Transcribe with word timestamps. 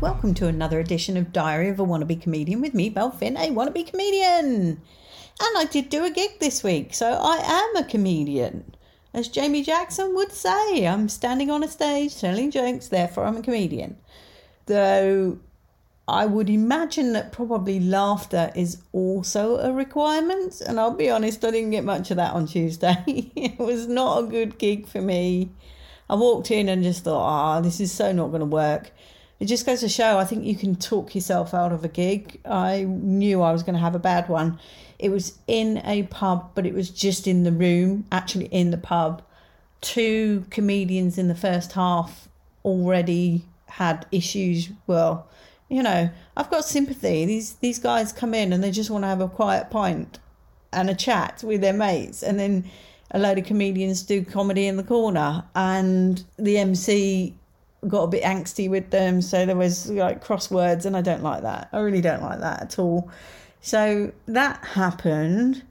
welcome 0.00 0.32
to 0.32 0.46
another 0.46 0.80
edition 0.80 1.18
of 1.18 1.30
Diary 1.30 1.68
of 1.68 1.78
a 1.78 1.84
Wannabe 1.84 2.22
Comedian 2.22 2.62
with 2.62 2.72
me, 2.72 2.88
Belle 2.88 3.10
Finn, 3.10 3.36
a 3.36 3.50
wannabe 3.50 3.86
comedian. 3.86 4.80
And 5.42 5.58
I 5.58 5.66
did 5.70 5.90
do 5.90 6.06
a 6.06 6.10
gig 6.10 6.38
this 6.40 6.62
week, 6.64 6.94
so 6.94 7.06
I 7.06 7.36
am 7.36 7.76
a 7.76 7.86
comedian. 7.86 8.74
As 9.12 9.28
Jamie 9.28 9.62
Jackson 9.62 10.14
would 10.14 10.32
say, 10.32 10.86
I'm 10.86 11.10
standing 11.10 11.50
on 11.50 11.62
a 11.62 11.68
stage 11.68 12.18
telling 12.18 12.50
jokes, 12.50 12.88
therefore 12.88 13.24
I'm 13.24 13.36
a 13.36 13.42
comedian. 13.42 13.98
Though 14.64 15.38
I 16.08 16.24
would 16.24 16.48
imagine 16.48 17.12
that 17.12 17.30
probably 17.30 17.78
laughter 17.78 18.50
is 18.56 18.80
also 18.92 19.58
a 19.58 19.70
requirement, 19.70 20.62
and 20.62 20.80
I'll 20.80 20.94
be 20.94 21.10
honest, 21.10 21.44
I 21.44 21.50
didn't 21.50 21.72
get 21.72 21.84
much 21.84 22.10
of 22.10 22.16
that 22.16 22.32
on 22.32 22.46
Tuesday. 22.46 23.04
it 23.36 23.58
was 23.58 23.86
not 23.86 24.24
a 24.24 24.26
good 24.26 24.56
gig 24.56 24.88
for 24.88 25.02
me. 25.02 25.50
I 26.08 26.14
walked 26.14 26.50
in 26.50 26.70
and 26.70 26.82
just 26.82 27.04
thought, 27.04 27.22
ah, 27.22 27.58
oh, 27.58 27.60
this 27.60 27.80
is 27.80 27.92
so 27.92 28.12
not 28.12 28.28
going 28.28 28.40
to 28.40 28.46
work 28.46 28.92
it 29.40 29.46
just 29.46 29.64
goes 29.64 29.80
to 29.80 29.88
show 29.88 30.18
I 30.18 30.24
think 30.24 30.44
you 30.44 30.54
can 30.54 30.76
talk 30.76 31.14
yourself 31.14 31.54
out 31.54 31.72
of 31.72 31.82
a 31.82 31.88
gig. 31.88 32.40
I 32.44 32.84
knew 32.84 33.40
I 33.40 33.52
was 33.52 33.62
going 33.62 33.74
to 33.74 33.80
have 33.80 33.94
a 33.94 33.98
bad 33.98 34.28
one. 34.28 34.60
It 34.98 35.08
was 35.08 35.38
in 35.46 35.78
a 35.78 36.04
pub, 36.04 36.50
but 36.54 36.66
it 36.66 36.74
was 36.74 36.90
just 36.90 37.26
in 37.26 37.42
the 37.42 37.52
room, 37.52 38.04
actually 38.12 38.46
in 38.46 38.70
the 38.70 38.76
pub. 38.76 39.22
Two 39.80 40.44
comedians 40.50 41.16
in 41.16 41.28
the 41.28 41.34
first 41.34 41.72
half 41.72 42.28
already 42.66 43.46
had 43.66 44.04
issues. 44.12 44.68
Well, 44.86 45.26
you 45.70 45.82
know, 45.82 46.10
I've 46.36 46.50
got 46.50 46.66
sympathy. 46.66 47.24
These 47.24 47.54
these 47.54 47.78
guys 47.78 48.12
come 48.12 48.34
in 48.34 48.52
and 48.52 48.62
they 48.62 48.70
just 48.70 48.90
want 48.90 49.04
to 49.04 49.08
have 49.08 49.22
a 49.22 49.28
quiet 49.28 49.70
pint 49.70 50.18
and 50.72 50.90
a 50.90 50.94
chat 50.94 51.42
with 51.42 51.62
their 51.62 51.72
mates, 51.72 52.22
and 52.22 52.38
then 52.38 52.70
a 53.12 53.18
load 53.18 53.38
of 53.38 53.46
comedians 53.46 54.02
do 54.02 54.22
comedy 54.22 54.66
in 54.66 54.76
the 54.76 54.82
corner, 54.82 55.44
and 55.54 56.24
the 56.36 56.58
MC 56.58 57.34
got 57.88 58.02
a 58.04 58.08
bit 58.08 58.22
angsty 58.22 58.68
with 58.68 58.90
them. 58.90 59.22
So 59.22 59.46
there 59.46 59.56
was 59.56 59.90
like 59.90 60.24
crosswords, 60.24 60.84
and 60.86 60.96
I 60.96 61.00
don't 61.00 61.22
like 61.22 61.42
that. 61.42 61.68
I 61.72 61.80
really 61.80 62.00
don't 62.00 62.22
like 62.22 62.40
that 62.40 62.62
at 62.62 62.78
all. 62.78 63.10
So 63.60 64.12
that 64.26 64.64
happened. 64.64 65.62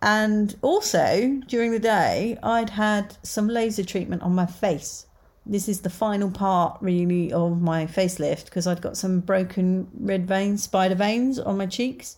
And 0.00 0.54
also 0.62 1.40
during 1.48 1.72
the 1.72 1.78
day, 1.80 2.38
I'd 2.42 2.70
had 2.70 3.16
some 3.22 3.48
laser 3.48 3.84
treatment 3.84 4.22
on 4.22 4.34
my 4.34 4.46
face. 4.46 5.06
This 5.44 5.68
is 5.68 5.80
the 5.80 5.90
final 5.90 6.30
part, 6.30 6.76
really, 6.80 7.32
of 7.32 7.60
my 7.60 7.86
facelift 7.86 8.44
because 8.44 8.66
I'd 8.66 8.82
got 8.82 8.96
some 8.96 9.20
broken 9.20 9.88
red 9.98 10.26
veins, 10.28 10.62
spider 10.62 10.94
veins 10.94 11.38
on 11.38 11.56
my 11.56 11.66
cheeks. 11.66 12.16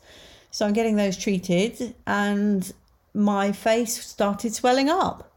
So 0.50 0.66
I'm 0.66 0.72
getting 0.72 0.96
those 0.96 1.16
treated, 1.16 1.94
and 2.06 2.70
my 3.14 3.52
face 3.52 4.05
started 4.05 4.52
swelling 4.52 4.88
up. 4.88 5.30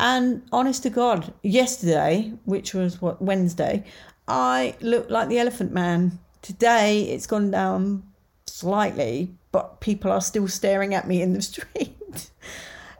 And 0.00 0.42
honest 0.52 0.84
to 0.84 0.90
God, 0.90 1.32
yesterday, 1.42 2.32
which 2.44 2.72
was 2.72 3.02
what 3.02 3.20
Wednesday, 3.20 3.84
I 4.28 4.76
looked 4.80 5.10
like 5.10 5.28
the 5.28 5.38
Elephant 5.38 5.72
Man. 5.72 6.18
Today, 6.40 7.02
it's 7.02 7.26
gone 7.26 7.50
down 7.50 8.04
slightly, 8.46 9.34
but 9.50 9.80
people 9.80 10.12
are 10.12 10.20
still 10.20 10.46
staring 10.46 10.94
at 10.94 11.08
me 11.08 11.20
in 11.20 11.32
the 11.32 11.42
street. 11.50 12.30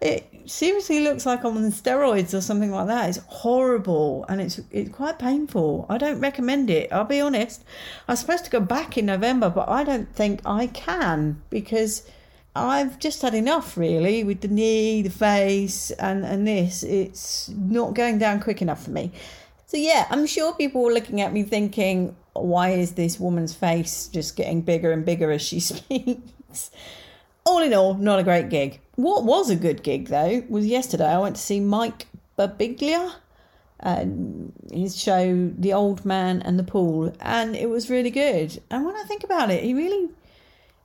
it 0.00 0.28
seriously 0.46 1.00
looks 1.00 1.26
like 1.26 1.44
I'm 1.44 1.56
on 1.56 1.70
steroids 1.70 2.36
or 2.36 2.40
something 2.40 2.70
like 2.70 2.86
that. 2.88 3.08
It's 3.08 3.18
horrible 3.26 4.24
and 4.28 4.40
it's 4.40 4.60
it's 4.70 4.90
quite 4.90 5.18
painful. 5.18 5.86
I 5.88 5.98
don't 5.98 6.20
recommend 6.20 6.70
it. 6.70 6.92
I'll 6.92 7.04
be 7.04 7.20
honest. 7.20 7.64
I 8.08 8.12
was 8.12 8.20
supposed 8.20 8.44
to 8.46 8.50
go 8.50 8.60
back 8.60 8.96
in 8.96 9.06
November, 9.06 9.50
but 9.50 9.68
I 9.68 9.84
don't 9.84 10.12
think 10.14 10.40
I 10.44 10.66
can 10.68 11.42
because 11.50 12.04
I've 12.64 12.98
just 12.98 13.22
had 13.22 13.34
enough 13.34 13.76
really 13.76 14.24
with 14.24 14.40
the 14.40 14.48
knee, 14.48 15.02
the 15.02 15.10
face, 15.10 15.90
and, 15.92 16.24
and 16.24 16.46
this. 16.46 16.82
It's 16.82 17.48
not 17.50 17.94
going 17.94 18.18
down 18.18 18.40
quick 18.40 18.62
enough 18.62 18.84
for 18.84 18.90
me. 18.90 19.12
So, 19.66 19.76
yeah, 19.76 20.06
I'm 20.10 20.26
sure 20.26 20.54
people 20.54 20.82
were 20.82 20.92
looking 20.92 21.20
at 21.20 21.32
me 21.32 21.42
thinking, 21.42 22.16
why 22.32 22.70
is 22.70 22.92
this 22.92 23.20
woman's 23.20 23.54
face 23.54 24.08
just 24.08 24.36
getting 24.36 24.62
bigger 24.62 24.92
and 24.92 25.04
bigger 25.04 25.30
as 25.30 25.42
she 25.42 25.60
speaks? 25.60 26.70
all 27.44 27.62
in 27.62 27.72
all, 27.72 27.94
not 27.94 28.18
a 28.18 28.22
great 28.22 28.50
gig. 28.50 28.78
What 28.96 29.24
was 29.24 29.48
a 29.48 29.56
good 29.56 29.82
gig 29.82 30.08
though 30.08 30.44
was 30.48 30.66
yesterday. 30.66 31.06
I 31.06 31.18
went 31.18 31.36
to 31.36 31.42
see 31.42 31.60
Mike 31.60 32.06
Birbiglia, 32.38 33.14
and 33.80 34.52
his 34.72 35.00
show 35.00 35.50
The 35.56 35.72
Old 35.72 36.04
Man 36.04 36.42
and 36.42 36.58
the 36.58 36.64
Pool, 36.64 37.12
and 37.20 37.54
it 37.56 37.70
was 37.70 37.90
really 37.90 38.10
good. 38.10 38.60
And 38.70 38.84
when 38.84 38.96
I 38.96 39.04
think 39.04 39.24
about 39.24 39.50
it, 39.50 39.62
he 39.62 39.74
really 39.74 40.08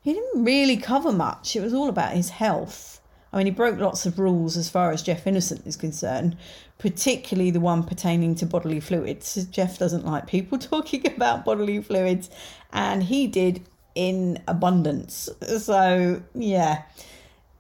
he 0.04 0.14
didn't 0.14 0.44
really 0.44 0.78
cover 0.78 1.12
much. 1.12 1.56
It 1.56 1.62
was 1.62 1.74
all 1.74 1.90
about 1.90 2.14
his 2.14 2.30
health. 2.30 3.02
I 3.32 3.38
mean, 3.38 3.48
he 3.48 3.52
broke 3.52 3.80
lots 3.80 4.06
of 4.06 4.20
rules 4.20 4.58
as 4.58 4.70
far 4.70 4.92
as 4.92 5.02
Jeff 5.02 5.26
Innocent 5.26 5.66
is 5.66 5.76
concerned, 5.76 6.38
particularly 6.78 7.50
the 7.50 7.60
one 7.60 7.84
pertaining 7.84 8.36
to 8.36 8.46
bodily 8.46 8.80
fluids. 8.80 9.46
Jeff 9.46 9.80
doesn't 9.80 10.06
like 10.06 10.28
people 10.28 10.58
talking 10.60 11.08
about 11.08 11.46
bodily 11.46 11.82
fluids, 11.82 12.30
and 12.72 13.04
he 13.04 13.26
did 13.26 13.62
in 13.96 14.44
abundance. 14.48 15.30
So, 15.58 16.22
yeah. 16.36 16.84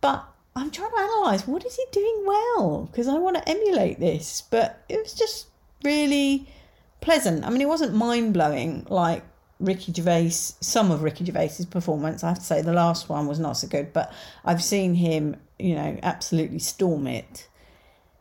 But 0.01 0.25
I'm 0.55 0.69
trying 0.69 0.91
to 0.91 0.97
analyse 0.97 1.47
what 1.47 1.65
is 1.65 1.75
he 1.75 1.85
doing 1.91 2.23
well? 2.25 2.89
Because 2.91 3.07
I 3.07 3.17
want 3.17 3.37
to 3.37 3.49
emulate 3.49 3.99
this. 3.99 4.41
But 4.41 4.83
it 4.89 5.01
was 5.01 5.13
just 5.13 5.47
really 5.83 6.47
pleasant. 7.01 7.45
I 7.45 7.49
mean, 7.49 7.61
it 7.61 7.67
wasn't 7.67 7.95
mind 7.95 8.33
blowing 8.33 8.85
like 8.89 9.23
Ricky 9.59 9.93
Gervais, 9.93 10.29
some 10.31 10.91
of 10.91 11.03
Ricky 11.03 11.25
Gervais's 11.25 11.65
performance. 11.65 12.23
I 12.23 12.29
have 12.29 12.39
to 12.39 12.45
say 12.45 12.61
the 12.61 12.73
last 12.73 13.09
one 13.09 13.27
was 13.27 13.39
not 13.39 13.53
so 13.53 13.67
good, 13.67 13.93
but 13.93 14.11
I've 14.43 14.63
seen 14.63 14.95
him, 14.95 15.37
you 15.59 15.75
know, 15.75 15.97
absolutely 16.03 16.59
storm 16.59 17.07
it. 17.07 17.47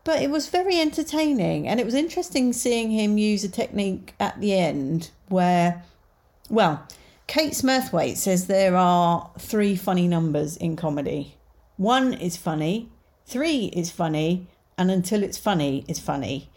But 0.03 0.21
it 0.21 0.29
was 0.29 0.49
very 0.49 0.79
entertaining, 0.79 1.67
and 1.67 1.79
it 1.79 1.85
was 1.85 1.95
interesting 1.95 2.53
seeing 2.53 2.91
him 2.91 3.17
use 3.17 3.43
a 3.43 3.49
technique 3.49 4.13
at 4.19 4.39
the 4.41 4.53
end 4.53 5.11
where, 5.29 5.83
well, 6.49 6.85
Kate 7.27 7.53
Smurthwaite 7.53 8.17
says 8.17 8.47
there 8.47 8.75
are 8.75 9.31
three 9.39 9.75
funny 9.75 10.07
numbers 10.07 10.57
in 10.57 10.75
comedy. 10.75 11.37
One 11.77 12.13
is 12.13 12.35
funny, 12.35 12.89
three 13.25 13.65
is 13.67 13.91
funny, 13.91 14.47
and 14.77 14.91
until 14.91 15.23
it's 15.23 15.37
funny 15.37 15.85
is 15.87 15.99
funny 15.99 16.49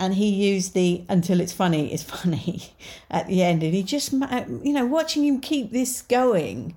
and 0.00 0.14
he 0.14 0.30
used 0.30 0.72
the 0.72 1.04
until 1.10 1.40
it's 1.40 1.52
funny 1.52 1.92
it's 1.92 2.02
funny 2.16 2.72
at 3.10 3.28
the 3.28 3.44
end. 3.44 3.62
And 3.62 3.74
he 3.74 3.84
just 3.84 4.12
you 4.12 4.72
know 4.72 4.86
watching 4.86 5.24
him 5.24 5.40
keep 5.40 5.70
this 5.70 6.02
going. 6.02 6.76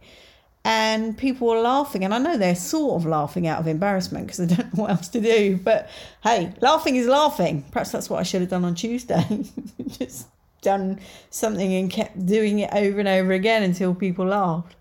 And 0.66 1.18
people 1.18 1.50
were 1.50 1.60
laughing. 1.60 2.06
And 2.06 2.14
i 2.14 2.20
know 2.20 2.38
they're 2.38 2.56
sort 2.56 3.02
of 3.02 3.06
laughing 3.06 3.48
out 3.48 3.60
of 3.60 3.68
embarrassment 3.68 4.28
because 4.28 4.38
they 4.38 4.56
don't 4.56 4.74
know 4.74 4.84
what 4.84 4.92
else 4.92 5.08
to 5.10 5.22
do. 5.22 5.58
But 5.58 5.90
hey 6.22 6.54
laughing 6.62 6.98
is 6.98 7.08
laughing. 7.08 7.64
Perhaps 7.72 7.92
that's 7.92 8.10
what 8.10 8.20
i 8.20 8.24
should 8.24 8.42
have 8.42 8.50
done 8.50 8.66
on 8.66 8.76
tuesday. 8.76 9.46
Just 9.88 10.28
done 10.62 11.00
something 11.30 11.74
and 11.74 11.92
kept 11.92 12.26
doing 12.26 12.60
it 12.60 12.70
over 12.74 13.00
and 13.00 13.08
over 13.08 13.34
again 13.34 13.64
until 13.64 13.96
people 13.96 14.28
laughed 14.28 14.76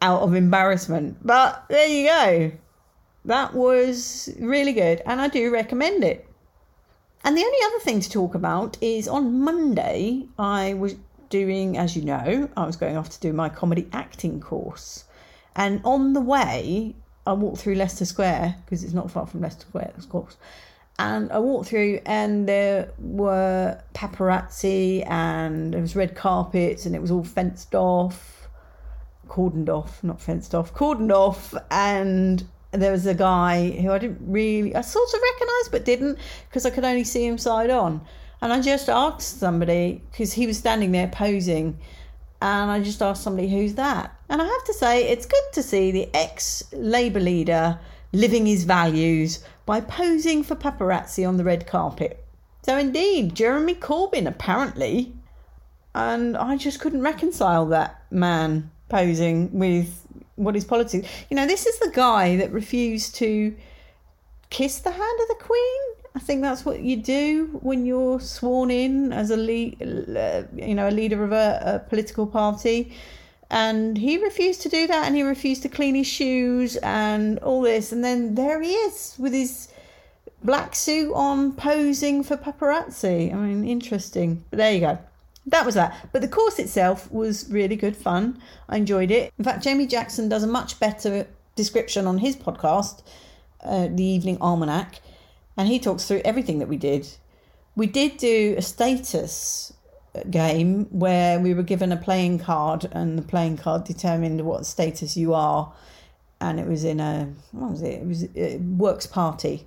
out 0.00 0.22
of 0.22 0.34
embarrassment. 0.34 1.16
But 1.24 1.64
there 1.68 1.86
you 1.86 2.06
go. 2.08 2.52
That 3.24 3.54
was 3.54 4.28
really 4.40 4.72
good. 4.72 5.02
And 5.06 5.20
i 5.20 5.28
do 5.28 5.52
recommend 5.52 6.04
it 6.04 6.28
and 7.24 7.36
the 7.36 7.42
only 7.42 7.58
other 7.66 7.78
thing 7.80 8.00
to 8.00 8.10
talk 8.10 8.34
about 8.34 8.76
is 8.80 9.08
on 9.08 9.40
Monday, 9.40 10.26
I 10.38 10.74
was 10.74 10.96
doing, 11.28 11.78
as 11.78 11.96
you 11.96 12.02
know, 12.02 12.48
I 12.56 12.66
was 12.66 12.76
going 12.76 12.96
off 12.96 13.08
to 13.10 13.20
do 13.20 13.32
my 13.32 13.48
comedy 13.48 13.88
acting 13.92 14.40
course. 14.40 15.04
And 15.56 15.80
on 15.84 16.12
the 16.12 16.20
way, 16.20 16.94
I 17.26 17.32
walked 17.32 17.58
through 17.58 17.76
Leicester 17.76 18.04
Square 18.04 18.56
because 18.64 18.84
it's 18.84 18.92
not 18.92 19.10
far 19.10 19.26
from 19.26 19.40
Leicester 19.40 19.66
Square, 19.66 19.92
of 19.96 20.08
course. 20.08 20.36
And 20.98 21.32
I 21.32 21.38
walked 21.38 21.68
through, 21.68 22.00
and 22.04 22.46
there 22.48 22.92
were 22.98 23.80
paparazzi, 23.94 25.08
and 25.08 25.72
there 25.72 25.80
was 25.80 25.96
red 25.96 26.14
carpets, 26.14 26.84
and 26.86 26.94
it 26.94 27.00
was 27.00 27.10
all 27.10 27.24
fenced 27.24 27.74
off, 27.74 28.48
cordoned 29.26 29.70
off, 29.70 30.04
not 30.04 30.20
fenced 30.20 30.54
off, 30.54 30.74
cordoned 30.74 31.10
off, 31.10 31.54
and 31.70 32.44
there 32.72 32.92
was 32.92 33.06
a 33.06 33.14
guy 33.14 33.70
who 33.70 33.90
I 33.90 33.98
didn't 33.98 34.20
really, 34.20 34.74
I 34.74 34.80
sort 34.80 35.08
of 35.12 35.20
recognised 35.20 35.70
but 35.70 35.84
didn't 35.84 36.18
because 36.48 36.66
I 36.66 36.70
could 36.70 36.84
only 36.84 37.04
see 37.04 37.26
him 37.26 37.38
side 37.38 37.70
on. 37.70 38.00
And 38.40 38.52
I 38.52 38.60
just 38.60 38.88
asked 38.88 39.38
somebody 39.38 40.02
because 40.10 40.32
he 40.32 40.46
was 40.46 40.58
standing 40.58 40.90
there 40.90 41.06
posing, 41.06 41.78
and 42.40 42.70
I 42.70 42.80
just 42.80 43.00
asked 43.00 43.22
somebody, 43.22 43.48
"Who's 43.48 43.74
that?" 43.74 44.16
And 44.28 44.42
I 44.42 44.46
have 44.46 44.64
to 44.64 44.74
say, 44.74 45.08
it's 45.08 45.26
good 45.26 45.52
to 45.52 45.62
see 45.62 45.92
the 45.92 46.08
ex 46.14 46.64
Labour 46.72 47.20
leader 47.20 47.78
living 48.12 48.46
his 48.46 48.64
values 48.64 49.44
by 49.64 49.80
posing 49.80 50.42
for 50.42 50.56
paparazzi 50.56 51.26
on 51.26 51.36
the 51.36 51.44
red 51.44 51.66
carpet. 51.66 52.24
So 52.62 52.76
indeed, 52.76 53.34
Jeremy 53.34 53.74
Corbyn 53.74 54.26
apparently, 54.26 55.12
and 55.94 56.36
I 56.36 56.56
just 56.56 56.80
couldn't 56.80 57.02
reconcile 57.02 57.66
that 57.66 58.02
man 58.10 58.70
posing 58.88 59.50
with 59.52 60.01
what 60.36 60.56
is 60.56 60.64
politics. 60.64 61.08
You 61.30 61.36
know, 61.36 61.46
this 61.46 61.66
is 61.66 61.78
the 61.78 61.90
guy 61.90 62.36
that 62.36 62.52
refused 62.52 63.14
to 63.16 63.54
kiss 64.50 64.80
the 64.80 64.90
hand 64.90 65.20
of 65.22 65.28
the 65.28 65.44
Queen. 65.44 65.80
I 66.14 66.18
think 66.18 66.42
that's 66.42 66.64
what 66.64 66.80
you 66.80 66.96
do 66.96 67.58
when 67.62 67.86
you're 67.86 68.20
sworn 68.20 68.70
in 68.70 69.12
as 69.12 69.30
a 69.30 69.36
lead, 69.36 69.80
uh, 69.82 70.42
you 70.54 70.74
know, 70.74 70.88
a 70.88 70.90
leader 70.90 71.24
of 71.24 71.32
a, 71.32 71.62
a 71.64 71.88
political 71.88 72.26
party. 72.26 72.92
And 73.50 73.98
he 73.98 74.16
refused 74.16 74.62
to 74.62 74.68
do 74.68 74.86
that, 74.86 75.06
and 75.06 75.14
he 75.14 75.22
refused 75.22 75.62
to 75.62 75.68
clean 75.68 75.94
his 75.94 76.06
shoes 76.06 76.76
and 76.76 77.38
all 77.40 77.60
this. 77.60 77.92
And 77.92 78.02
then 78.04 78.34
there 78.34 78.62
he 78.62 78.72
is 78.72 79.14
with 79.18 79.32
his 79.32 79.68
black 80.42 80.74
suit 80.74 81.12
on, 81.14 81.52
posing 81.52 82.22
for 82.22 82.36
paparazzi. 82.36 83.32
I 83.32 83.36
mean, 83.36 83.66
interesting. 83.66 84.44
But 84.50 84.56
there 84.56 84.72
you 84.72 84.80
go. 84.80 84.98
That 85.46 85.66
was 85.66 85.74
that. 85.74 86.08
But 86.12 86.22
the 86.22 86.28
course 86.28 86.58
itself 86.58 87.10
was 87.10 87.50
really 87.50 87.76
good 87.76 87.96
fun. 87.96 88.40
I 88.68 88.76
enjoyed 88.76 89.10
it. 89.10 89.32
In 89.38 89.44
fact, 89.44 89.64
Jamie 89.64 89.86
Jackson 89.86 90.28
does 90.28 90.42
a 90.42 90.46
much 90.46 90.78
better 90.78 91.26
description 91.56 92.06
on 92.06 92.18
his 92.18 92.36
podcast, 92.36 93.02
uh, 93.62 93.88
The 93.90 94.04
Evening 94.04 94.38
Almanac, 94.40 95.00
and 95.56 95.68
he 95.68 95.78
talks 95.78 96.06
through 96.06 96.22
everything 96.24 96.58
that 96.60 96.68
we 96.68 96.76
did. 96.76 97.08
We 97.74 97.86
did 97.86 98.18
do 98.18 98.54
a 98.56 98.62
status 98.62 99.72
game 100.30 100.84
where 100.90 101.40
we 101.40 101.54
were 101.54 101.62
given 101.62 101.90
a 101.90 101.96
playing 101.96 102.38
card, 102.38 102.88
and 102.92 103.18
the 103.18 103.22
playing 103.22 103.56
card 103.56 103.84
determined 103.84 104.40
what 104.42 104.66
status 104.66 105.16
you 105.16 105.34
are. 105.34 105.72
And 106.40 106.58
it 106.58 106.66
was 106.66 106.84
in 106.84 107.00
a 107.00 107.32
what 107.52 107.70
was 107.70 107.82
it? 107.82 108.00
It 108.00 108.06
was 108.06 108.24
a 108.36 108.56
works 108.56 109.06
party, 109.06 109.66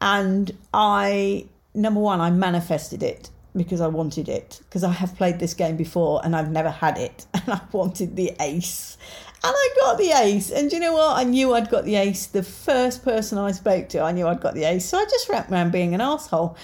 and 0.00 0.50
I 0.72 1.46
number 1.74 2.00
one 2.00 2.20
I 2.20 2.30
manifested 2.30 3.02
it 3.02 3.30
because 3.58 3.80
I 3.80 3.88
wanted 3.88 4.28
it 4.28 4.60
because 4.64 4.84
I 4.84 4.92
have 4.92 5.16
played 5.16 5.38
this 5.38 5.54
game 5.54 5.76
before 5.76 6.20
and 6.24 6.34
I've 6.34 6.50
never 6.50 6.70
had 6.70 6.96
it 6.96 7.26
and 7.34 7.44
I 7.48 7.60
wanted 7.72 8.16
the 8.16 8.32
ace. 8.40 8.96
And 9.44 9.54
I 9.54 9.68
got 9.80 9.98
the 9.98 10.10
ace. 10.10 10.50
And 10.50 10.72
you 10.72 10.80
know 10.80 10.94
what? 10.94 11.16
I 11.16 11.24
knew 11.24 11.54
I'd 11.54 11.70
got 11.70 11.84
the 11.84 11.94
ace. 11.96 12.26
The 12.26 12.42
first 12.42 13.04
person 13.04 13.38
I 13.38 13.52
spoke 13.52 13.88
to, 13.90 14.00
I 14.00 14.10
knew 14.10 14.26
I'd 14.26 14.40
got 14.40 14.54
the 14.54 14.64
ace. 14.64 14.86
So 14.86 14.98
I 14.98 15.04
just 15.04 15.28
went 15.28 15.50
around 15.50 15.70
being 15.70 15.94
an 15.94 16.00
asshole. 16.00 16.56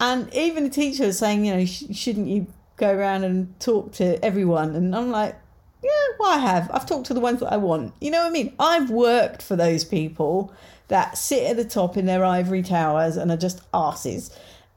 And 0.00 0.32
even 0.34 0.64
the 0.64 0.70
teacher 0.70 1.06
was 1.06 1.18
saying, 1.18 1.46
you 1.46 1.54
know, 1.54 1.64
shouldn't 1.64 2.28
you 2.28 2.46
go 2.76 2.92
around 2.92 3.24
and 3.24 3.58
talk 3.60 3.92
to 3.92 4.22
everyone? 4.22 4.74
And 4.76 4.94
I'm 4.94 5.10
like, 5.10 5.36
yeah, 5.82 5.90
well, 6.18 6.36
I 6.36 6.38
have. 6.38 6.70
I've 6.72 6.86
talked 6.86 7.06
to 7.06 7.14
the 7.14 7.20
ones 7.20 7.40
that 7.40 7.52
I 7.52 7.56
want. 7.56 7.94
You 8.00 8.10
know 8.10 8.22
what 8.22 8.28
I 8.28 8.30
mean? 8.30 8.54
I've 8.58 8.90
worked 8.90 9.42
for 9.42 9.56
those 9.56 9.84
people 9.84 10.52
that 10.88 11.16
sit 11.16 11.44
at 11.44 11.56
the 11.56 11.64
top 11.64 11.96
in 11.96 12.06
their 12.06 12.24
ivory 12.24 12.62
towers 12.62 13.16
and 13.16 13.30
are 13.30 13.36
just 13.36 13.62
asses. 13.72 14.36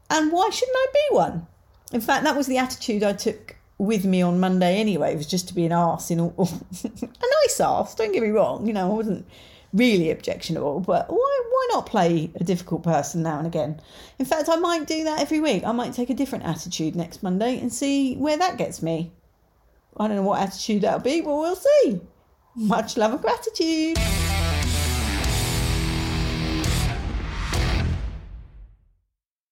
And 0.10 0.32
why 0.32 0.50
shouldn't 0.50 0.78
I 0.78 0.86
be 0.94 1.16
one? 1.16 1.48
In 1.92 2.02
fact, 2.02 2.24
that 2.24 2.38
was 2.38 2.48
the 2.48 2.58
attitude 2.58 3.04
I 3.04 3.14
took 3.14 3.56
with 3.78 4.06
me 4.06 4.22
on 4.22 4.40
Monday 4.40 4.78
anyway. 4.78 5.14
It 5.14 5.18
was 5.18 5.28
just 5.28 5.48
to 5.50 5.56
be 5.56 5.66
an 5.66 5.72
arse 5.72 6.12
in 6.12 6.20
all, 6.20 6.50
a 6.84 7.26
nice 7.44 7.60
arse. 7.60 7.96
Don't 7.96 8.12
get 8.12 8.24
me 8.24 8.30
wrong. 8.30 8.66
You 8.66 8.74
know, 8.74 8.92
I 8.92 8.94
wasn't 8.94 9.28
really 9.74 10.12
objectionable, 10.12 10.80
but 10.82 11.10
why 11.10 11.42
why 11.50 11.68
not 11.72 11.86
play 11.86 12.32
a 12.36 12.44
difficult 12.44 12.84
person 12.84 13.24
now 13.24 13.38
and 13.38 13.48
again? 13.48 13.82
In 14.20 14.26
fact, 14.26 14.50
I 14.50 14.56
might 14.58 14.88
do 14.88 15.04
that 15.04 15.20
every 15.20 15.40
week. 15.40 15.64
I 15.66 15.72
might 15.72 15.94
take 15.94 16.10
a 16.10 16.14
different 16.14 16.46
attitude 16.46 16.96
next 16.96 17.24
Monday 17.24 17.60
and 17.60 17.72
see 17.72 18.16
where 18.16 18.38
that 18.38 18.58
gets 18.58 18.82
me. 18.82 19.12
I 19.98 20.08
don't 20.08 20.18
know 20.18 20.24
what 20.24 20.42
attitude 20.42 20.84
that'll 20.84 21.00
be, 21.00 21.22
but 21.22 21.36
we'll 21.36 21.56
see. 21.56 22.00
Much 22.56 22.98
love 22.98 23.12
and 23.14 23.22
gratitude. 23.22 23.98